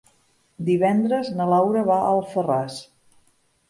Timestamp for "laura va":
1.53-2.01